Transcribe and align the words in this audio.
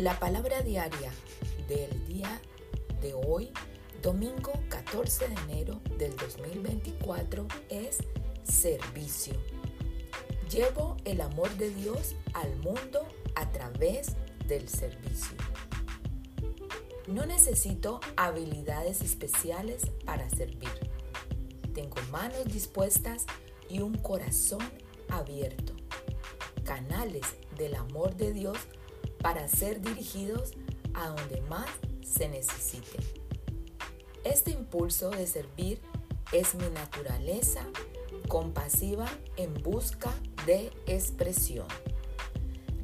La 0.00 0.18
palabra 0.18 0.62
diaria 0.62 1.12
del 1.68 2.06
día 2.06 2.40
de 3.02 3.12
hoy, 3.12 3.50
domingo 4.00 4.50
14 4.70 5.28
de 5.28 5.34
enero 5.42 5.82
del 5.98 6.16
2024, 6.16 7.46
es 7.68 7.98
servicio. 8.42 9.34
Llevo 10.50 10.96
el 11.04 11.20
amor 11.20 11.50
de 11.58 11.68
Dios 11.68 12.14
al 12.32 12.56
mundo 12.60 13.06
a 13.34 13.52
través 13.52 14.16
del 14.46 14.70
servicio. 14.70 15.36
No 17.06 17.26
necesito 17.26 18.00
habilidades 18.16 19.02
especiales 19.02 19.82
para 20.06 20.30
servir. 20.30 20.70
Tengo 21.74 21.96
manos 22.10 22.46
dispuestas 22.46 23.26
y 23.68 23.80
un 23.80 23.98
corazón 23.98 24.62
abierto. 25.10 25.74
Canales 26.64 27.26
del 27.58 27.74
amor 27.74 28.16
de 28.16 28.32
Dios 28.32 28.56
para 29.22 29.48
ser 29.48 29.80
dirigidos 29.80 30.52
a 30.94 31.08
donde 31.08 31.40
más 31.42 31.68
se 32.02 32.28
necesite. 32.28 32.98
Este 34.24 34.50
impulso 34.50 35.10
de 35.10 35.26
servir 35.26 35.80
es 36.32 36.54
mi 36.54 36.68
naturaleza 36.70 37.66
compasiva 38.28 39.06
en 39.36 39.54
busca 39.62 40.12
de 40.46 40.70
expresión. 40.86 41.66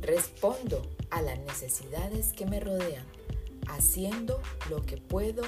Respondo 0.00 0.82
a 1.10 1.22
las 1.22 1.38
necesidades 1.40 2.32
que 2.32 2.46
me 2.46 2.60
rodean, 2.60 3.04
haciendo 3.68 4.40
lo 4.70 4.82
que 4.82 4.96
puedo 4.96 5.42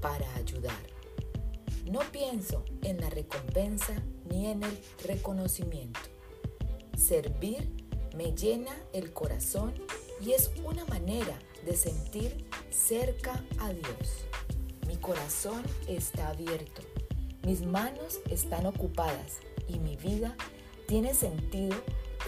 para 0.00 0.32
ayudar. 0.34 0.78
No 1.86 2.00
pienso 2.12 2.64
en 2.82 3.00
la 3.00 3.10
recompensa 3.10 3.94
ni 4.28 4.46
en 4.46 4.62
el 4.62 4.78
reconocimiento. 5.04 6.00
Servir 6.96 7.68
me 8.16 8.32
llena 8.32 8.74
el 8.92 9.12
corazón 9.12 9.72
y 10.20 10.32
es 10.32 10.50
una 10.64 10.84
manera 10.84 11.38
de 11.64 11.76
sentir 11.76 12.44
cerca 12.70 13.42
a 13.58 13.72
Dios. 13.72 14.26
Mi 14.86 14.96
corazón 14.96 15.62
está 15.88 16.28
abierto, 16.28 16.82
mis 17.42 17.62
manos 17.62 18.20
están 18.30 18.66
ocupadas 18.66 19.38
y 19.68 19.78
mi 19.78 19.96
vida 19.96 20.36
tiene 20.86 21.14
sentido 21.14 21.76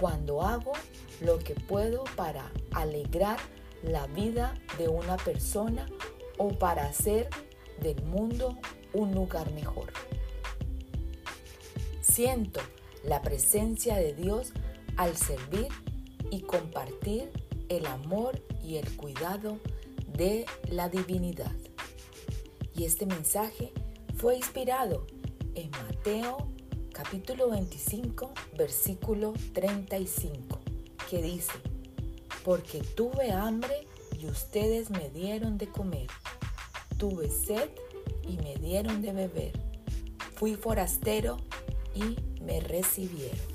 cuando 0.01 0.43
hago 0.43 0.73
lo 1.21 1.39
que 1.39 1.55
puedo 1.55 2.05
para 2.17 2.51
alegrar 2.73 3.39
la 3.83 4.07
vida 4.07 4.55
de 4.79 4.89
una 4.89 5.17
persona 5.17 5.87
o 6.39 6.51
para 6.51 6.87
hacer 6.87 7.29
del 7.81 8.03
mundo 8.05 8.57
un 8.93 9.15
lugar 9.15 9.51
mejor. 9.53 9.93
Siento 12.01 12.61
la 13.05 13.23
presencia 13.23 13.97
de 13.97 14.15
Dios 14.15 14.53
al 14.97 15.17
servir 15.17 15.69
y 16.31 16.43
compartir 16.43 17.31
el 17.77 17.87
amor 17.87 18.43
y 18.63 18.77
el 18.77 18.97
cuidado 18.97 19.59
de 20.07 20.45
la 20.69 20.89
divinidad. 20.89 21.53
Y 22.75 22.85
este 22.85 23.07
mensaje 23.07 23.73
fue 24.17 24.37
inspirado 24.37 25.07
en 25.55 25.71
Mateo 25.71 26.49
capítulo 26.93 27.51
25 27.51 28.33
versículo 28.57 29.33
35 29.55 30.61
que 31.09 31.23
dice, 31.23 31.53
porque 32.45 32.81
tuve 32.81 33.33
hambre 33.33 33.87
y 34.19 34.27
ustedes 34.27 34.91
me 34.91 35.09
dieron 35.11 35.59
de 35.59 35.69
comer, 35.69 36.09
tuve 36.99 37.31
sed 37.31 37.71
y 38.27 38.37
me 38.39 38.57
dieron 38.57 39.03
de 39.03 39.13
beber, 39.13 39.53
fui 40.35 40.55
forastero 40.55 41.39
y 41.95 42.17
me 42.43 42.61
recibieron. 42.61 43.52